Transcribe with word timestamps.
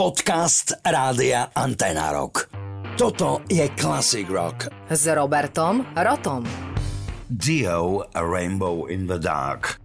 Podcast 0.00 0.80
Rádia 0.80 1.52
Antena 1.52 2.08
Rock. 2.08 2.48
Toto 2.96 3.44
je 3.52 3.68
Classic 3.76 4.24
Rock. 4.30 4.72
S 4.88 5.04
Robertom 5.12 5.84
Rotom. 5.92 6.48
Dio 7.28 8.08
A 8.08 8.24
Rainbow 8.24 8.88
in 8.88 9.04
the 9.04 9.20
Dark. 9.20 9.79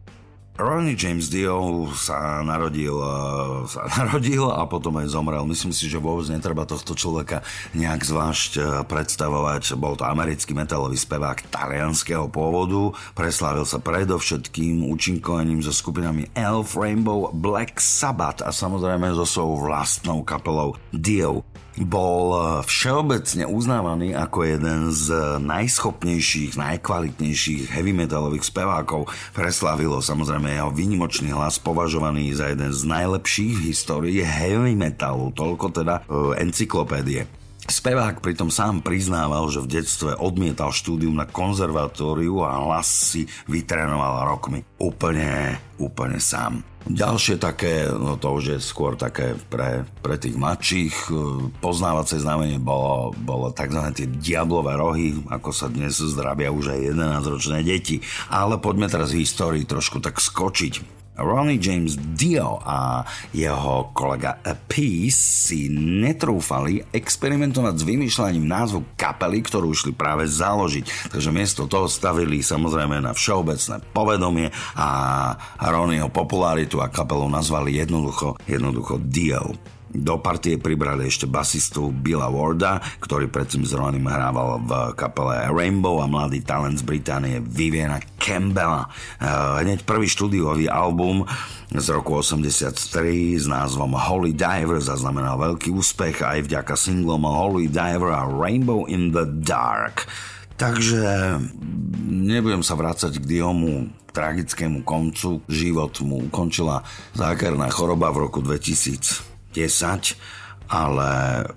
Ronnie 0.55 0.96
James 0.96 1.28
Dio 1.28 1.83
sa 1.99 2.39
narodil, 2.39 2.96
eh, 2.96 3.67
sa 3.67 3.92
narodil 3.99 4.47
a 4.47 4.63
potom 4.63 4.96
aj 5.04 5.12
zomrel. 5.12 5.44
Myslím 5.44 5.76
si, 5.76 5.92
že 5.92 5.99
vôbec 5.99 6.31
netreba 6.31 6.63
tohto 6.63 6.96
človeka 6.96 7.44
nejak 7.76 8.08
zvlášť 8.08 8.51
eh, 8.55 8.63
predstavovať. 8.87 9.76
Bol 9.76 9.99
to 9.99 10.08
americký 10.08 10.55
metalový 10.55 10.96
spevák 10.96 11.51
talianského 11.51 12.31
pôvodu. 12.31 12.96
Preslávil 13.12 13.68
sa 13.68 13.83
predovšetkým 13.83 14.87
účinkovaním 14.87 15.60
so 15.60 15.76
skupinami 15.76 16.31
Elf, 16.31 16.80
Rainbow, 16.80 17.35
Black 17.35 17.84
Sabbath 17.84 18.40
a 18.40 18.55
samozrejme 18.55 19.12
so 19.12 19.27
svojou 19.27 19.67
vlastnou 19.67 20.23
kapelou 20.23 20.80
Dio 20.95 21.44
bol 21.84 22.26
eh, 22.31 22.44
všeobecne 22.63 23.44
uznávaný 23.48 24.16
ako 24.16 24.48
jeden 24.48 24.95
z 24.95 25.40
najschopnejších, 25.44 26.55
najkvalitnejších 26.55 27.72
heavy 27.72 27.91
metalových 27.91 28.48
spevákov. 28.48 29.12
Preslavilo 29.36 30.00
samozrejme 30.00 30.55
jeho 30.55 30.72
výnimočný 30.72 31.36
hlas 31.36 31.59
považovaný 31.59 32.31
za 32.31 32.52
jeden 32.52 32.72
z 32.72 32.81
najlepších 32.88 33.53
v 33.59 33.66
histórii 33.72 34.20
heavy 34.23 34.73
metalu, 34.76 35.31
toľko 35.36 35.66
teda 35.72 35.95
uh, 36.08 36.36
encyklopédie. 36.40 37.45
Spevák 37.66 38.22
pritom 38.22 38.54
sám 38.54 38.86
priznával, 38.86 39.50
že 39.50 39.58
v 39.58 39.82
detstve 39.82 40.14
odmietal 40.14 40.70
štúdium 40.70 41.18
na 41.18 41.26
konzervatóriu 41.26 42.46
a 42.46 42.62
hlas 42.62 42.86
si 42.86 43.26
vytrénoval 43.50 44.30
rokmi. 44.30 44.62
Úplne, 44.78 45.58
úplne 45.82 46.22
sám. 46.22 46.62
Ďalšie 46.86 47.42
také, 47.42 47.90
no 47.90 48.14
to 48.22 48.38
už 48.38 48.44
je 48.46 48.59
skôr 48.62 48.94
také 48.94 49.34
pre, 49.50 49.90
pre 50.06 50.22
tých 50.22 50.38
mladších, 50.38 51.09
e, 51.09 51.14
poznávacie 51.58 52.22
znamenie 52.22 52.62
bolo, 52.62 53.09
bolo 53.26 53.50
tzv. 53.50 53.82
tie 53.98 54.06
diablové 54.06 54.78
rohy, 54.78 55.17
ako 55.34 55.50
sa 55.50 55.66
dnes 55.66 55.98
zdravia 55.98 56.54
už 56.54 56.78
aj 56.78 56.94
11-ročné 56.94 57.66
deti. 57.66 58.06
Ale 58.30 58.61
poďme 58.61 58.86
teraz 58.86 59.09
v 59.09 59.26
histórii 59.26 59.66
trošku 59.66 59.98
tak 59.98 60.22
skočiť. 60.22 60.95
Ronnie 61.16 61.59
James 61.59 61.95
Dio 62.16 62.59
a 62.63 63.03
jeho 63.31 63.91
kolega 63.95 64.39
Peace 64.67 65.47
si 65.52 65.71
netrúfali 65.71 66.81
experimentovať 66.91 67.73
s 67.80 67.83
vymýšľaním 67.88 68.45
názvu 68.45 68.95
kapely, 68.99 69.43
ktorú 69.43 69.71
išli 69.71 69.91
práve 69.95 70.27
založiť. 70.27 71.11
Takže 71.13 71.30
miesto 71.31 71.67
toho 71.69 71.88
stavili 71.88 72.43
samozrejme 72.43 72.99
na 72.99 73.16
všeobecné 73.16 73.80
povedomie 73.93 74.52
a 74.75 74.88
Ronnieho 75.59 76.11
popularitu 76.11 76.80
a 76.83 76.91
kapelu 76.91 77.27
nazvali 77.30 77.77
jednoducho, 77.80 78.36
jednoducho 78.47 78.99
Dio. 78.99 79.75
Do 79.96 80.20
partie 80.20 80.60
pribrali 80.60 81.08
ešte 81.08 81.24
basistu 81.24 81.88
Billa 81.88 82.28
Warda, 82.28 82.84
ktorý 83.00 83.32
predtým 83.32 83.64
s 83.64 83.72
Ronim 83.72 84.04
hrával 84.04 84.60
v 84.60 84.72
kapele 85.00 85.48
Rainbow 85.48 86.04
a 86.04 86.08
mladý 86.12 86.44
talent 86.44 86.76
z 86.76 86.84
Británie 86.84 87.40
Viviana 87.40 88.04
Campbella. 88.20 88.92
Eh, 89.23 89.64
hneď 89.64 89.88
prvý 89.88 90.12
štúdiový 90.12 90.68
album 90.68 91.23
z 91.72 91.88
roku 91.96 92.20
83 92.20 93.40
s 93.40 93.48
názvom 93.48 93.96
Holy 93.96 94.36
Diver 94.36 94.84
zaznamenal 94.84 95.40
veľký 95.40 95.72
úspech 95.72 96.28
aj 96.28 96.44
vďaka 96.52 96.76
singlom 96.76 97.23
Holy 97.23 97.72
Diver 97.72 98.12
a 98.12 98.28
Rainbow 98.28 98.84
in 98.92 99.16
the 99.16 99.23
Dark. 99.23 100.12
Takže 100.56 101.36
nebudem 102.08 102.64
sa 102.64 102.80
vrácať 102.80 103.20
k 103.20 103.28
Diomu 103.28 103.92
tragickému 104.16 104.88
koncu. 104.88 105.44
Život 105.52 106.00
mu 106.08 106.23
ukončila 106.32 106.84
zákerná 107.12 107.68
choroba 107.68 108.12
v 108.16 108.28
roku 108.32 108.40
2000 108.40 109.34
10, 109.56 110.67
ale 110.67 111.09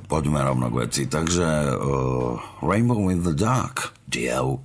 poďme 0.07 0.47
rovno 0.47 0.71
k 0.71 0.79
veci. 0.87 1.03
Takže 1.11 1.75
uh, 1.75 2.39
Rainbow 2.63 3.11
in 3.11 3.27
the 3.27 3.35
Dark, 3.35 3.99
Dio. 4.07 4.63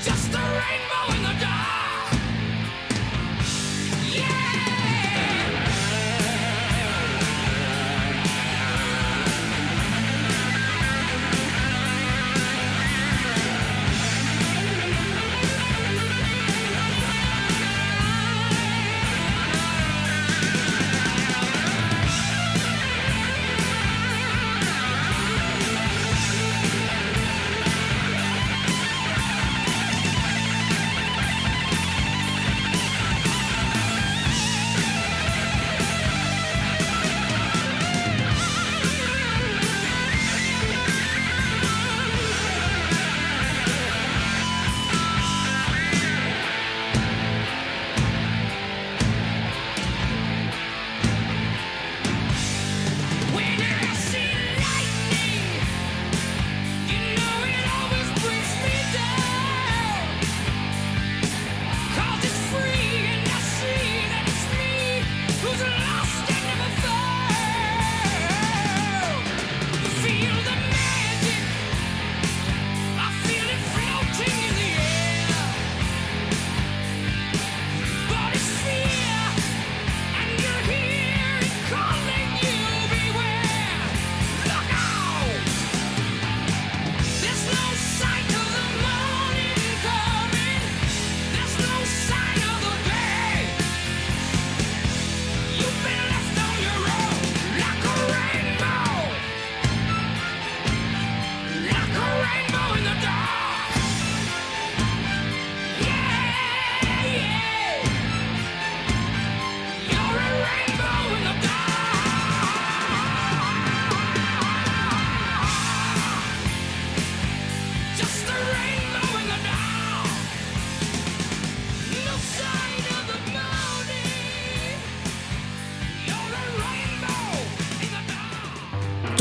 Just 0.00 0.32
a 0.32 0.38
rainbow 0.38 1.16
in 1.16 1.22
the 1.24 1.40
dark. 1.40 1.77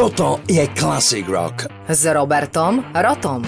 Toto 0.07 0.39
je 0.47 0.63
Classic 0.71 1.27
Rock. 1.27 1.67
S 1.91 2.07
Robertom 2.07 2.79
Rotom. 2.95 3.43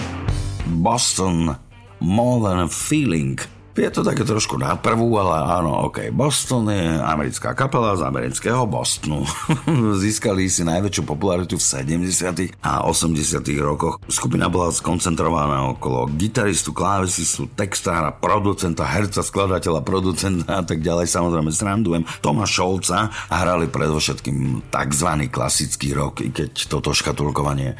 Boston 0.84 1.56
More 2.04 2.36
Than 2.44 2.58
a 2.58 2.68
Feeling 2.68 3.40
je 3.78 3.90
to 3.90 4.02
také 4.02 4.26
trošku 4.26 4.58
na 4.58 4.74
prvú, 4.74 5.14
ale 5.14 5.46
áno, 5.46 5.86
ok. 5.86 6.10
Boston 6.10 6.66
je 6.74 6.98
americká 6.98 7.54
kapela 7.54 7.94
z 7.94 8.02
amerického 8.02 8.66
Bostonu. 8.66 9.22
Získali 10.02 10.50
si 10.50 10.66
najväčšiu 10.66 11.02
popularitu 11.06 11.54
v 11.54 11.64
70. 12.02 12.58
a 12.66 12.82
80. 12.82 13.14
rokoch. 13.62 14.02
Skupina 14.10 14.50
bola 14.50 14.74
skoncentrovaná 14.74 15.70
okolo 15.70 16.10
gitaristu, 16.10 16.74
klávesistu, 16.74 17.46
textára, 17.54 18.10
producenta, 18.10 18.82
herca, 18.82 19.22
skladateľa, 19.22 19.86
producenta 19.86 20.50
a 20.58 20.62
tak 20.66 20.82
ďalej. 20.82 21.06
Samozrejme 21.06 21.50
srandujem 21.54 22.02
Toma 22.18 22.50
Šolca 22.50 23.06
a 23.06 23.34
hrali 23.38 23.70
predovšetkým 23.70 24.66
tzv. 24.66 25.08
klasický 25.30 25.94
rok, 25.94 26.26
i 26.26 26.34
keď 26.34 26.66
toto 26.66 26.90
škatulkovanie 26.90 27.74
e, 27.74 27.76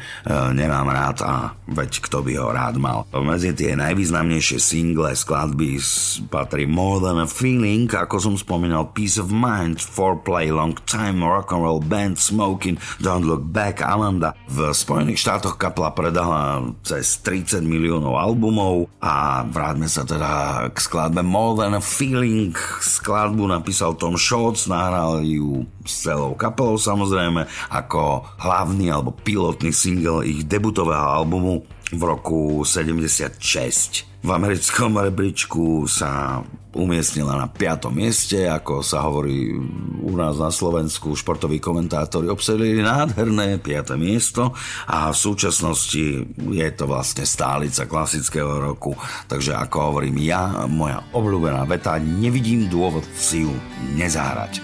nemám 0.55 0.87
rád 0.87 1.17
a 1.27 1.33
veď 1.67 1.99
kto 2.07 2.23
by 2.23 2.33
ho 2.39 2.47
rád 2.55 2.79
mal. 2.79 3.03
Medzi 3.11 3.51
tie 3.51 3.75
najvýznamnejšie 3.75 4.57
single, 4.61 5.11
skladby 5.11 5.80
patrí 6.29 6.69
More 6.69 7.01
Than 7.01 7.23
a 7.23 7.27
Feeling, 7.27 7.89
ako 7.89 8.21
som 8.21 8.35
spomínal, 8.37 8.93
Peace 8.93 9.17
of 9.17 9.33
Mind, 9.33 9.81
Foreplay, 9.81 10.51
Long 10.51 10.75
Time, 10.85 11.23
Rock 11.23 11.55
and 11.55 11.63
Roll 11.63 11.81
Band, 11.81 12.19
Smoking, 12.19 12.77
Don't 12.99 13.23
Look 13.23 13.47
Back, 13.49 13.79
Alanda. 13.81 14.37
V 14.51 14.69
Spojených 14.75 15.23
štátoch 15.23 15.55
kapla 15.55 15.95
predala 15.95 16.61
cez 16.85 17.23
30 17.23 17.63
miliónov 17.65 18.19
albumov 18.19 18.91
a 19.01 19.41
vráťme 19.47 19.87
sa 19.89 20.05
teda 20.05 20.65
k 20.69 20.77
skladbe 20.77 21.23
More 21.23 21.63
Than 21.63 21.79
a 21.79 21.81
Feeling. 21.81 22.53
Skladbu 22.81 23.47
napísal 23.49 23.95
Tom 23.95 24.19
Scholz, 24.19 24.67
nahral 24.67 25.23
ju 25.23 25.65
s 25.87 26.05
celou 26.05 26.37
kapelou 26.37 26.77
samozrejme 26.77 27.47
ako 27.73 28.27
hlavný 28.37 28.93
alebo 28.93 29.15
pilotný 29.15 29.73
single 29.73 30.27
ich 30.27 30.45
debutového 30.45 31.07
albumu 31.23 31.63
v 31.91 32.01
roku 32.01 32.63
76. 32.63 34.10
V 34.21 34.29
americkom 34.29 35.01
rebríčku 35.01 35.89
sa 35.89 36.45
umiestnila 36.77 37.41
na 37.41 37.49
5. 37.49 37.89
mieste, 37.89 38.45
ako 38.45 38.85
sa 38.85 39.01
hovorí 39.01 39.49
u 39.97 40.13
nás 40.13 40.37
na 40.37 40.53
Slovensku, 40.53 41.17
športoví 41.17 41.57
komentátori 41.57 42.29
obsadili 42.29 42.85
nádherné 42.85 43.57
5. 43.57 43.97
miesto 43.97 44.53
a 44.85 45.09
v 45.09 45.17
súčasnosti 45.17 46.05
je 46.37 46.69
to 46.77 46.85
vlastne 46.85 47.25
stálica 47.25 47.89
klasického 47.89 48.61
roku, 48.61 48.93
takže 49.25 49.57
ako 49.57 49.89
hovorím 49.89 50.21
ja, 50.21 50.69
moja 50.69 51.01
obľúbená 51.17 51.65
veta, 51.65 51.97
nevidím 51.97 52.69
dôvod 52.69 53.03
si 53.17 53.41
ju 53.41 53.51
nezahrať. 53.97 54.61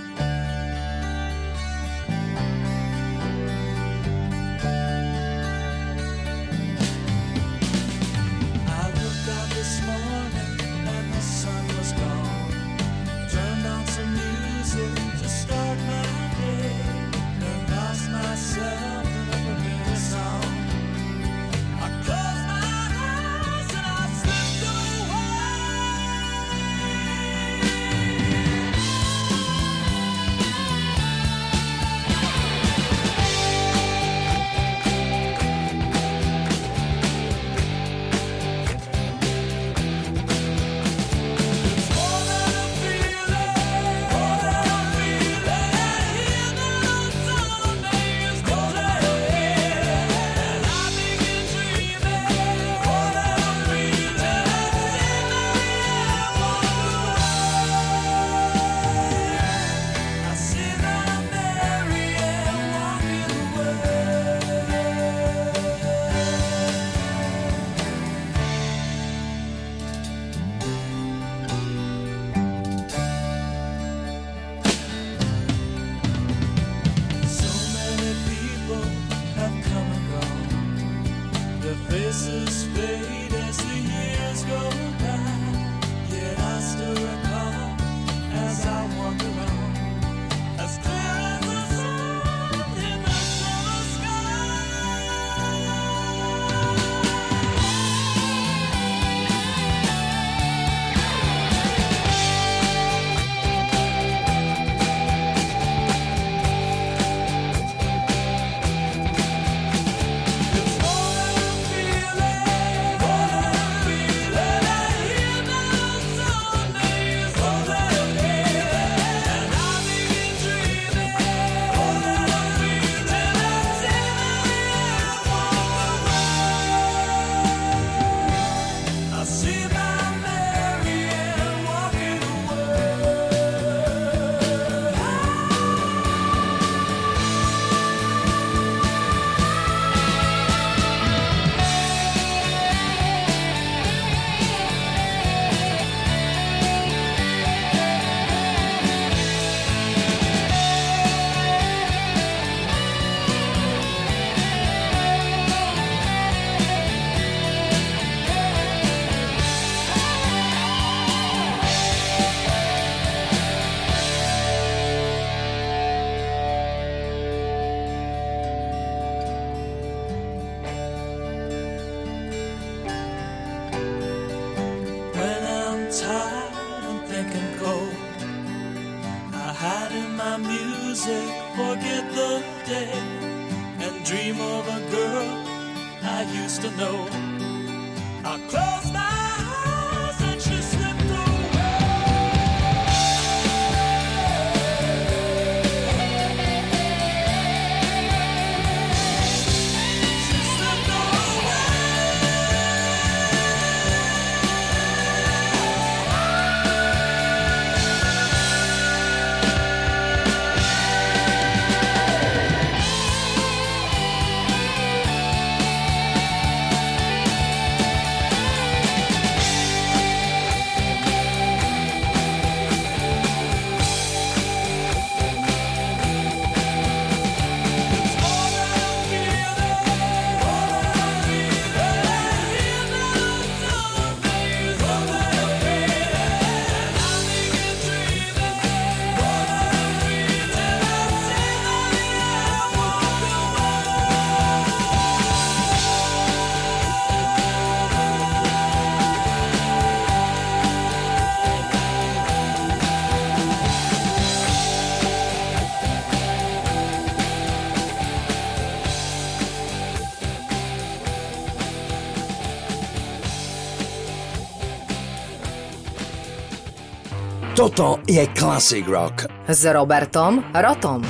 Toto 267.68 268.00
je 268.08 268.24
Classic 268.32 268.88
Rock. 268.88 269.28
S 269.44 269.68
Robertom 269.68 270.40
Rotom. 270.56 271.04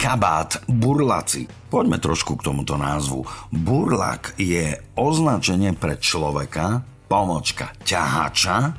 Kabát 0.00 0.64
burlaci. 0.64 1.44
Poďme 1.68 2.00
trošku 2.00 2.40
k 2.40 2.48
tomuto 2.48 2.80
názvu. 2.80 3.20
Burlak 3.52 4.32
je 4.40 4.72
označenie 4.96 5.76
pre 5.76 6.00
človeka, 6.00 6.80
pomočka 7.12 7.76
ťahača, 7.84 8.72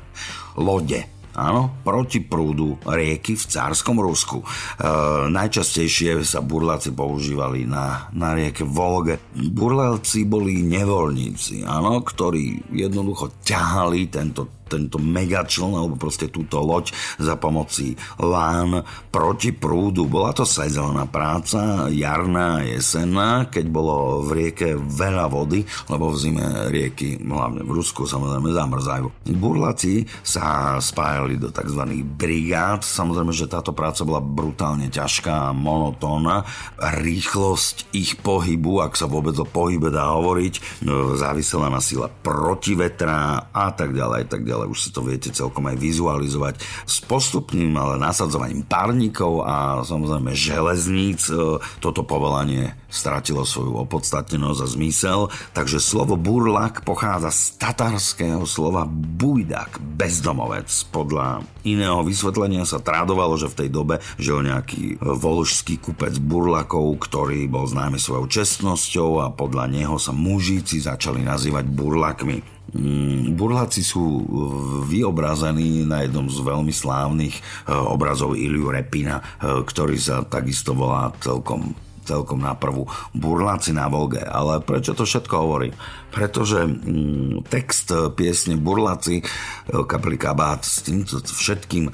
lode 0.58 1.13
Áno, 1.34 1.82
proti 1.82 2.22
prúdu 2.22 2.78
rieky 2.86 3.34
v 3.34 3.44
cárskom 3.50 3.98
Rusku. 3.98 4.38
E, 4.38 4.46
najčastejšie 5.34 6.22
sa 6.22 6.38
burláci 6.38 6.94
používali 6.94 7.66
na, 7.66 8.06
na 8.14 8.38
rieke 8.38 8.62
Volge. 8.62 9.18
Burláci 9.34 10.22
boli 10.24 10.62
nevoľníci, 10.62 11.66
áno, 11.66 11.98
ktorí 12.06 12.70
jednoducho 12.70 13.42
ťahali 13.42 14.06
tento 14.10 14.64
tento 14.74 14.98
megačln 14.98 15.76
alebo 15.76 15.94
proste 15.94 16.32
túto 16.32 16.58
loď 16.58 16.90
za 17.20 17.36
pomoci 17.38 17.94
lán 18.18 18.82
proti 19.12 19.54
prúdu. 19.54 20.08
Bola 20.08 20.34
to 20.34 20.42
sezónna 20.42 21.06
práca, 21.06 21.86
jarná, 21.92 22.64
jesenná, 22.64 23.46
keď 23.46 23.64
bolo 23.70 24.24
v 24.24 24.30
rieke 24.34 24.74
veľa 24.74 25.30
vody, 25.30 25.62
lebo 25.86 26.10
v 26.10 26.16
zime 26.18 26.44
rieky, 26.72 27.20
hlavne 27.22 27.62
v 27.62 27.70
Rusku, 27.70 28.08
samozrejme 28.08 28.50
zamrzajú. 28.50 29.06
Burlaci 29.36 30.08
sa 30.24 30.76
spájali 30.80 31.23
do 31.38 31.48
tzv. 31.54 31.82
brigád. 32.18 32.82
Samozrejme, 32.82 33.30
že 33.30 33.46
táto 33.46 33.70
práca 33.70 34.02
bola 34.02 34.18
brutálne 34.18 34.90
ťažká, 34.90 35.54
monotónna. 35.54 36.42
Rýchlosť 36.82 37.94
ich 37.94 38.18
pohybu, 38.18 38.82
ak 38.82 38.98
sa 38.98 39.06
vôbec 39.06 39.38
o 39.38 39.46
pohybe 39.46 39.94
dá 39.94 40.12
hovoriť, 40.18 40.84
závisela 41.14 41.70
na 41.70 41.78
sile 41.78 42.10
protivetra 42.26 43.48
a 43.54 43.66
tak 43.70 43.94
ďalej, 43.94 44.26
tak 44.26 44.42
ďalej 44.42 44.64
ale 44.64 44.72
už 44.72 44.88
si 44.88 44.90
to 44.96 45.04
viete 45.04 45.28
celkom 45.28 45.68
aj 45.68 45.76
vizualizovať 45.76 46.54
s 46.88 47.04
postupným 47.04 47.76
ale 47.76 48.00
nasadzovaním 48.00 48.64
párnikov 48.64 49.44
a 49.44 49.84
samozrejme 49.84 50.32
železníc. 50.32 51.28
E, 51.28 51.60
toto 51.84 52.00
povolanie 52.00 52.72
stratilo 52.94 53.42
svoju 53.42 53.74
opodstatnenosť 53.82 54.60
a 54.62 54.70
zmysel, 54.70 55.20
takže 55.50 55.82
slovo 55.82 56.14
burlak 56.14 56.86
pochádza 56.86 57.34
z 57.34 57.42
tatarského 57.58 58.46
slova 58.46 58.86
bujdak, 58.86 59.82
bezdomovec. 59.82 60.70
Podľa 60.94 61.42
iného 61.66 62.06
vysvetlenia 62.06 62.62
sa 62.62 62.78
trádovalo, 62.78 63.34
že 63.34 63.50
v 63.50 63.58
tej 63.66 63.68
dobe 63.74 63.98
žil 64.16 64.46
nejaký 64.46 65.02
volužský 65.02 65.82
kupec 65.82 66.16
burlakov, 66.22 66.94
ktorý 67.02 67.50
bol 67.50 67.66
známy 67.66 67.98
svojou 67.98 68.30
čestnosťou 68.30 69.26
a 69.26 69.34
podľa 69.34 69.66
neho 69.66 69.98
sa 69.98 70.14
mužíci 70.14 70.78
začali 70.78 71.26
nazývať 71.26 71.66
burlakmi. 71.66 72.54
Mm, 72.74 73.38
burláci 73.38 73.86
sú 73.86 74.02
vyobrazení 74.90 75.86
na 75.86 76.02
jednom 76.02 76.26
z 76.26 76.42
veľmi 76.42 76.74
slávnych 76.74 77.38
eh, 77.38 77.42
obrazov 77.70 78.34
Iliu 78.34 78.74
Repina, 78.74 79.22
eh, 79.22 79.62
ktorý 79.62 79.94
sa 79.94 80.26
takisto 80.26 80.74
volá 80.74 81.14
celkom 81.22 81.76
celkom 82.04 82.44
na 82.44 82.52
prvú 82.54 82.84
burláci 83.16 83.72
na 83.72 83.88
Volge. 83.88 84.22
Ale 84.22 84.60
prečo 84.60 84.92
to 84.92 85.08
všetko 85.08 85.34
hovorí? 85.34 85.72
Pretože 86.12 86.68
mm, 86.68 87.48
text 87.50 87.90
piesne 88.14 88.54
Burláci 88.54 89.18
eh, 89.18 89.26
kapely 89.66 90.20
Kabát 90.20 90.62
s 90.62 90.86
týmto 90.86 91.18
všetkým 91.18 91.90
e, 91.90 91.92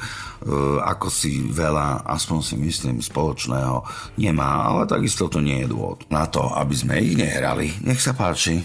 ako 0.81 1.09
si 1.09 1.49
veľa, 1.53 2.05
aspoň 2.05 2.39
si 2.41 2.55
myslím, 2.57 2.97
spoločného 3.01 3.85
nemá, 4.21 4.69
ale 4.69 4.89
takisto 4.89 5.29
to 5.29 5.41
nie 5.41 5.65
je 5.65 5.71
dôvod 5.73 6.05
na 6.09 6.29
to, 6.29 6.45
aby 6.57 6.75
sme 6.77 7.01
ich 7.01 7.17
nehrali. 7.17 7.73
Nech 7.85 8.01
sa 8.01 8.17
páči. 8.17 8.65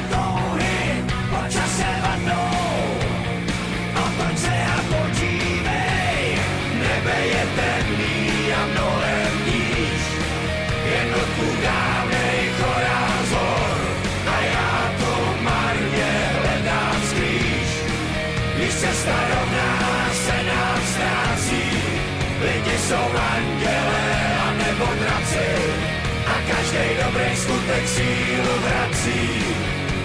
sílu 27.93 28.53
vrací. 28.63 29.21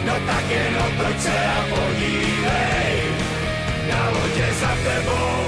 No 0.07 0.15
tak 0.27 0.45
jen 0.51 0.75
otoč 0.87 1.19
se 1.21 1.39
a 1.59 1.61
podívej 1.71 2.95
na 3.91 4.01
lodě 4.11 4.49
za 4.61 4.73
tebou. 4.85 5.47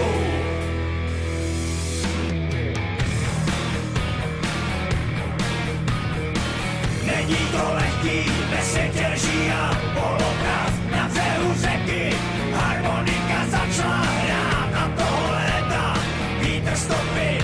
Není 7.07 7.41
to 7.55 7.65
lehký, 7.75 8.31
ve 8.51 8.63
světě 8.63 9.07
lží 9.15 9.51
a 9.51 9.75
poloprav 9.95 10.73
na 10.91 11.09
břehu 11.09 11.55
řeky. 11.55 12.17
Harmonika 12.55 13.41
začala 13.51 14.07
hrát 14.23 14.71
a 14.75 14.85
to 14.99 15.11
léta 15.33 15.95
vítr 16.41 16.77
stopy 16.77 17.39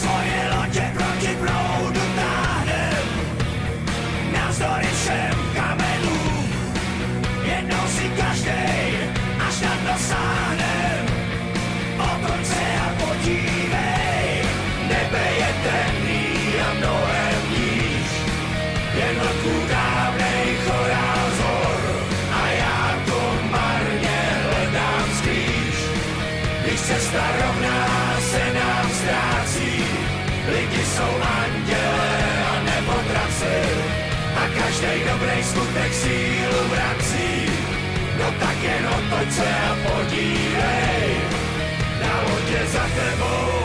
svoje 0.00 0.40
lodě 0.54 0.84
proti 0.94 1.32
proudu 1.42 2.04
táhnem. 2.18 3.06
Navzdory 4.32 4.90
všem 5.00 5.36
kamenům, 5.54 6.48
jednou 7.42 7.84
si 7.96 8.06
každej, 8.20 8.86
až 9.46 9.54
tam 9.62 9.78
dosáhnem. 9.90 11.04
Otoč 11.98 12.44
se 12.46 12.64
a 12.86 12.88
podívej, 13.00 14.30
nebe 14.88 15.24
je 15.40 15.50
temný 15.64 16.26
a 16.66 16.68
mnohem 16.78 17.40
níž, 17.50 18.10
jen 18.98 19.16
dávnej 19.70 20.46
chorál 20.64 21.28
a 22.32 22.42
já 22.62 22.80
to 23.06 23.20
marně 23.50 24.20
hledám 24.44 25.08
když 26.62 26.80
cesta 26.80 27.24
rovná 27.36 27.47
a 34.78 34.80
každý 34.80 35.04
dobrý 35.10 35.42
skutek 35.42 35.92
sílu 35.94 36.68
vrací. 36.70 37.50
No 38.18 38.30
tak 38.40 38.62
jen 38.62 38.86
otoč 38.86 39.32
se 39.32 39.48
a 39.48 39.76
podívej 39.82 41.16
na 42.02 42.22
lodě 42.22 42.66
za 42.66 42.86
tebou. 42.94 43.57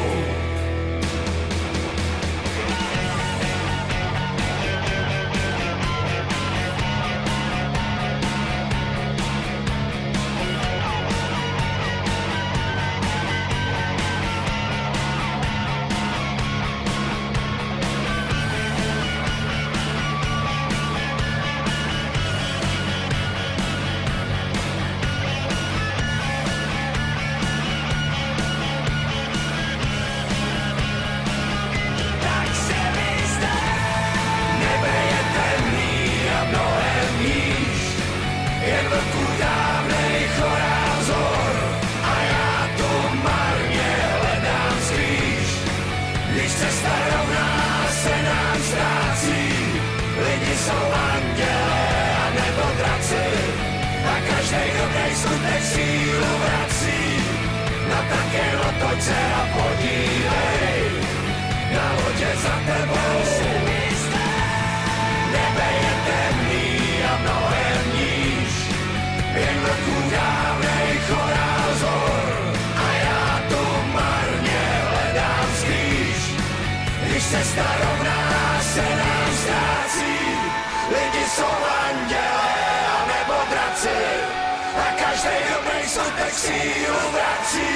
Skutek 86.33 86.41
sílu 86.41 87.01
vrací. 87.13 87.73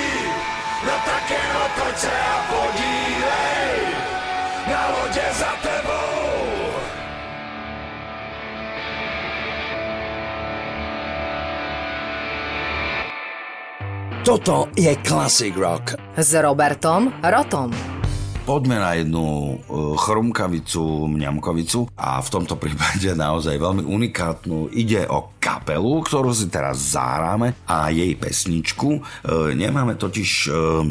No 0.86 0.94
tak 1.06 1.30
jen 1.30 1.52
otoč 1.66 1.98
se 1.98 2.12
a 2.12 2.38
podívej 2.50 3.78
na 4.68 4.82
lodě 4.90 5.26
za 5.34 5.52
tebou. 5.62 6.18
Toto 14.26 14.68
je 14.76 14.96
Classic 15.08 15.56
Rock. 15.56 15.96
S 16.18 16.34
Robertom 16.34 17.14
Rotom. 17.24 17.72
Poďme 18.48 18.80
na 18.80 18.96
jednu 18.96 19.60
uh, 19.60 19.96
chrumkavicu, 20.00 21.08
mňamkovicu 21.08 21.92
a 22.00 22.24
v 22.24 22.30
tomto 22.32 22.56
prípade 22.56 23.12
naozaj 23.12 23.60
veľmi 23.60 23.84
unikátnu. 23.84 24.72
Ide 24.72 25.04
o 25.12 25.36
kapelu, 25.48 26.04
ktorú 26.04 26.36
si 26.36 26.52
teraz 26.52 26.92
zahráme 26.92 27.56
a 27.64 27.88
jej 27.88 28.12
pesničku. 28.20 29.00
Uh, 29.00 29.56
nemáme 29.56 29.96
totiž 29.96 30.52
uh, 30.52 30.84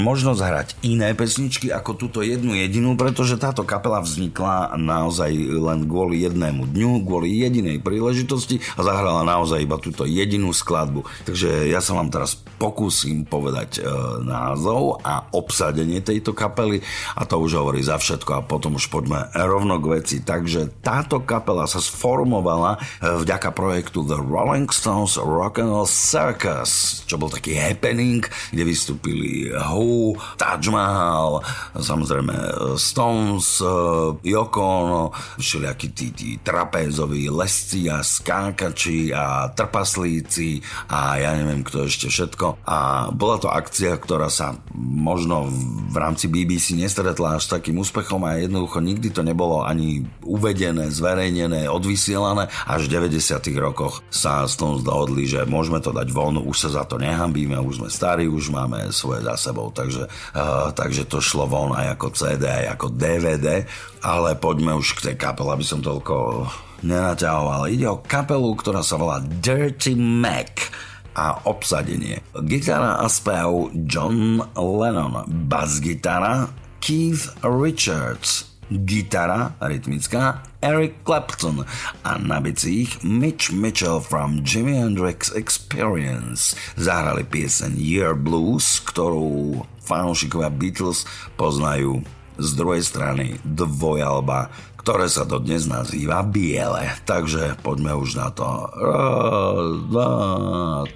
možnosť 0.00 0.40
hrať 0.40 0.68
iné 0.88 1.12
pesničky 1.12 1.68
ako 1.68 2.00
túto 2.00 2.24
jednu 2.24 2.56
jedinú, 2.56 2.96
pretože 2.96 3.36
táto 3.36 3.60
kapela 3.68 4.00
vznikla 4.00 4.72
naozaj 4.80 5.28
len 5.36 5.84
kvôli 5.84 6.24
jednému 6.24 6.72
dňu, 6.72 7.04
kvôli 7.04 7.44
jedinej 7.44 7.84
príležitosti 7.84 8.64
a 8.80 8.80
zahrala 8.80 9.20
naozaj 9.20 9.60
iba 9.60 9.76
túto 9.76 10.08
jedinú 10.08 10.56
skladbu. 10.56 11.04
Takže 11.28 11.68
ja 11.68 11.84
sa 11.84 11.92
vám 11.92 12.08
teraz 12.08 12.40
pokúsim 12.56 13.28
povedať 13.28 13.84
názov 14.24 15.00
a 15.04 15.26
obsadenie 15.32 16.00
tejto 16.00 16.32
kapely 16.32 16.80
a 17.18 17.26
to 17.26 17.36
už 17.40 17.58
hovorí 17.58 17.82
za 17.82 17.98
všetko 18.00 18.30
a 18.36 18.46
potom 18.46 18.78
už 18.78 18.88
poďme 18.88 19.28
rovno 19.34 19.76
k 19.82 20.00
veci. 20.00 20.16
Takže 20.22 20.80
táto 20.80 21.20
kapela 21.20 21.66
sa 21.66 21.82
sformovala 21.82 22.78
vďaka 23.02 23.50
projektu 23.50 23.89
The 23.90 24.22
Rolling 24.22 24.70
Stones 24.70 25.18
Rock 25.18 25.58
and 25.58 25.74
Roll 25.74 25.90
Circus, 25.90 27.02
čo 27.10 27.18
bol 27.18 27.26
taký 27.26 27.58
happening, 27.58 28.22
kde 28.54 28.62
vystúpili 28.62 29.50
Who, 29.50 30.14
Taj 30.38 30.70
Mahal, 30.70 31.42
samozrejme 31.74 32.30
eh, 32.30 32.54
Stones, 32.78 33.58
eh, 33.58 34.14
Yoko 34.22 34.62
Ono, 34.62 35.02
všelijakí 35.40 35.88
tí, 35.90 36.06
tí 36.14 36.28
trapézoví 36.38 37.26
lesci 37.26 37.90
a 37.90 38.06
skákači 38.06 39.10
a 39.10 39.50
trpaslíci 39.50 40.62
a 40.86 41.18
ja 41.18 41.34
neviem 41.34 41.66
kto 41.66 41.90
ešte 41.90 42.06
všetko. 42.06 42.62
A 42.62 43.10
bola 43.10 43.42
to 43.42 43.50
akcia, 43.50 43.98
ktorá 43.98 44.30
sa 44.30 44.54
možno 44.78 45.50
v 45.90 45.96
rámci 45.98 46.30
BBC 46.30 46.78
nestretla 46.78 47.42
až 47.42 47.50
takým 47.50 47.82
úspechom 47.82 48.22
a 48.22 48.38
jednoducho 48.38 48.78
nikdy 48.78 49.10
to 49.10 49.26
nebolo 49.26 49.66
ani 49.66 50.06
uvedené, 50.22 50.92
zverejnené, 50.92 51.66
odvysielané. 51.66 52.46
Až 52.68 52.86
v 52.86 53.02
90. 53.10 53.42
rokoch 53.80 54.04
sa 54.12 54.44
s 54.44 54.60
tom 54.60 54.76
dohodli, 54.84 55.24
že 55.24 55.48
môžeme 55.48 55.80
to 55.80 55.88
dať 55.96 56.12
von, 56.12 56.36
už 56.36 56.68
sa 56.68 56.68
za 56.68 56.84
to 56.84 57.00
nehambíme, 57.00 57.56
už 57.56 57.80
sme 57.80 57.88
starí, 57.88 58.28
už 58.28 58.52
máme 58.52 58.92
svoje 58.92 59.24
za 59.24 59.40
sebou, 59.40 59.72
takže, 59.72 60.04
uh, 60.36 60.68
takže 60.76 61.08
to 61.08 61.24
šlo 61.24 61.48
von 61.48 61.72
aj 61.72 61.96
ako 61.96 62.12
CD, 62.12 62.44
aj 62.44 62.66
ako 62.76 62.86
DVD, 62.92 63.64
ale 64.04 64.36
poďme 64.36 64.76
už 64.76 65.00
k 65.00 65.04
tej 65.10 65.16
kapele, 65.16 65.56
aby 65.56 65.64
som 65.64 65.80
toľko 65.80 66.44
nenaťahoval. 66.84 67.72
Ide 67.72 67.88
o 67.88 68.04
kapelu, 68.04 68.52
ktorá 68.52 68.84
sa 68.84 69.00
volá 69.00 69.24
Dirty 69.24 69.96
Mac 69.96 70.68
a 71.16 71.40
obsadenie. 71.48 72.20
Gitara 72.44 73.00
a 73.00 73.08
spev 73.08 73.72
John 73.88 74.44
Lennon, 74.54 75.24
bas-gitara 75.48 76.52
Keith 76.80 77.32
Richards, 77.44 78.52
gitara 78.68 79.56
rytmická 79.58 80.49
Eric 80.60 81.04
Clapton 81.08 81.64
a 82.04 82.20
na 82.20 82.40
bicích 82.40 83.00
Mitch 83.00 83.48
Mitchell 83.48 84.00
from 84.00 84.44
Jimi 84.44 84.76
Hendrix 84.76 85.32
Experience. 85.32 86.52
Zahrali 86.76 87.24
pieseň 87.24 87.80
Year 87.80 88.12
Blues, 88.12 88.84
ktorú 88.84 89.64
fanúšikovia 89.80 90.52
Beatles 90.52 91.08
poznajú 91.40 92.04
z 92.36 92.48
druhej 92.56 92.84
strany 92.84 93.40
dvojalba, 93.44 94.52
ktoré 94.80 95.08
sa 95.08 95.28
dodnes 95.28 95.64
nazýva 95.64 96.24
Biele. 96.24 96.92
Takže 97.08 97.56
poďme 97.64 97.96
už 97.96 98.16
na 98.16 98.28
to. 98.32 98.48
Raz, 98.76 99.68
dva, 99.88 100.12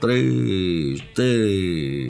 tri, 0.00 0.20
štyri. 1.00 2.08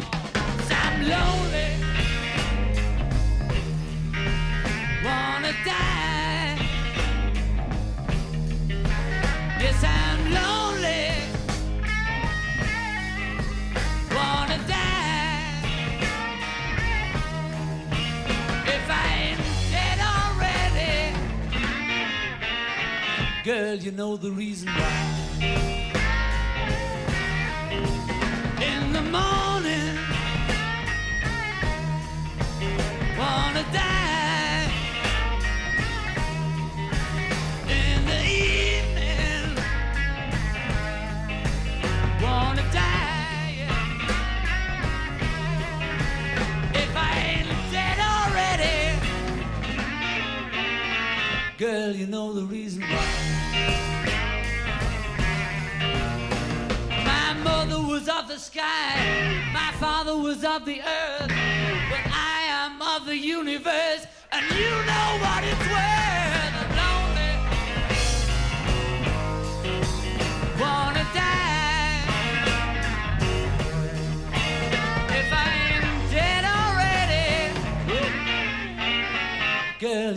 Girl, 23.45 23.75
you 23.75 23.91
know 23.91 24.17
the 24.17 24.31
reason 24.31 24.71
why. 24.71 25.14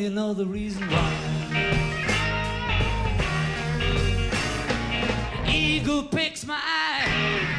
You 0.08 0.13
know 0.13 0.34
the 0.34 0.46
reason 0.46 0.82
why. 0.89 1.13
eagle 5.50 6.04
picks 6.04 6.46
my 6.46 6.58
eye, 6.58 7.10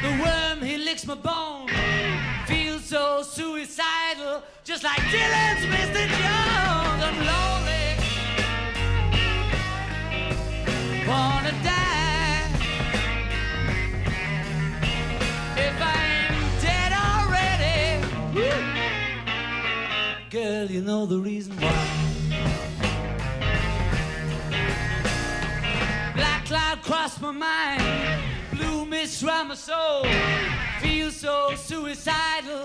the 0.01 0.09
worm 0.23 0.67
he 0.67 0.79
licks 0.79 1.07
my 1.07 1.15
bone. 1.15 1.69
Feel 2.47 2.79
so 2.79 3.23
suicidal, 3.23 4.43
just 4.65 4.83
like 4.83 4.99
Dylan's 5.13 5.67
Mr. 5.75 6.07
Jones. 6.21 7.01
I'm 7.09 7.19
lonely, 7.33 7.87
wanna 11.07 11.53
die. 11.63 12.49
If 15.67 15.77
I 15.83 15.99
ain't 16.17 16.63
dead 16.63 16.93
already, 17.09 17.85
girl, 20.31 20.67
you 20.71 20.81
know 20.81 21.05
the 21.05 21.19
reason 21.19 21.55
why. 21.61 21.88
Crossed 26.89 27.21
my 27.21 27.31
mind, 27.31 27.83
blue 28.51 28.87
mist 28.87 29.23
round 29.23 29.51
my 29.51 29.55
soul. 29.55 30.07
Feel 30.81 31.11
so 31.11 31.55
suicidal, 31.55 32.65